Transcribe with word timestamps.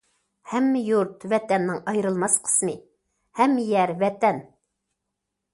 ھەممە 0.53 0.79
يۇرت 0.85 1.25
ۋەتەننىڭ 1.33 1.83
ئايرىلماس 1.91 2.39
قىسمى، 2.47 2.75
ھەممە 3.41 3.67
يەر 3.75 3.95
ۋەتەن. 4.03 4.45